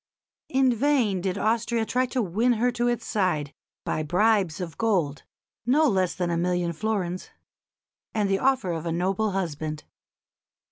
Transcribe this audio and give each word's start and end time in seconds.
In 0.49 0.73
vain 0.73 1.21
did 1.21 1.37
Austria 1.37 1.85
try 1.85 2.07
to 2.07 2.23
win 2.23 2.53
her 2.53 2.71
to 2.71 2.87
its 2.87 3.05
side 3.05 3.53
by 3.85 4.01
bribes 4.01 4.59
of 4.59 4.75
gold 4.79 5.21
(no 5.63 5.87
less 5.87 6.15
than 6.15 6.31
a 6.31 6.37
million 6.37 6.73
florins) 6.73 7.29
and 8.11 8.27
the 8.27 8.39
offer 8.39 8.71
of 8.71 8.87
a 8.87 8.91
noble 8.91 9.29
husband. 9.33 9.83